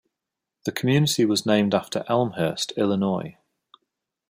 [0.65, 3.37] The community was named after Elmhurst, Illinois.